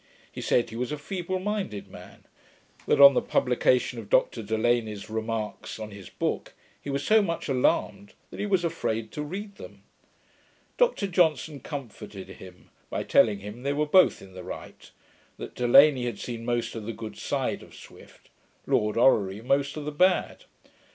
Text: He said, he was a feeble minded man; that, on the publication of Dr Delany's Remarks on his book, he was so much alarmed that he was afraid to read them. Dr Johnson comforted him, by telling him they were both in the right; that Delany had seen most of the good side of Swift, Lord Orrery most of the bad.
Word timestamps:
He 0.31 0.41
said, 0.41 0.71
he 0.71 0.75
was 0.75 0.91
a 0.91 0.97
feeble 0.97 1.37
minded 1.37 1.87
man; 1.87 2.23
that, 2.87 2.99
on 2.99 3.13
the 3.13 3.21
publication 3.21 3.99
of 3.99 4.09
Dr 4.09 4.41
Delany's 4.41 5.11
Remarks 5.11 5.77
on 5.77 5.91
his 5.91 6.09
book, 6.09 6.55
he 6.81 6.89
was 6.89 7.05
so 7.05 7.21
much 7.21 7.47
alarmed 7.47 8.15
that 8.31 8.39
he 8.39 8.47
was 8.47 8.63
afraid 8.63 9.11
to 9.11 9.21
read 9.21 9.57
them. 9.57 9.83
Dr 10.77 11.05
Johnson 11.05 11.59
comforted 11.59 12.27
him, 12.29 12.71
by 12.89 13.03
telling 13.03 13.41
him 13.41 13.61
they 13.61 13.73
were 13.73 13.85
both 13.85 14.23
in 14.23 14.33
the 14.33 14.43
right; 14.43 14.89
that 15.37 15.53
Delany 15.53 16.05
had 16.07 16.17
seen 16.17 16.43
most 16.45 16.73
of 16.73 16.87
the 16.87 16.93
good 16.93 17.15
side 17.15 17.61
of 17.61 17.75
Swift, 17.75 18.31
Lord 18.65 18.97
Orrery 18.97 19.43
most 19.43 19.77
of 19.77 19.85
the 19.85 19.91
bad. 19.91 20.45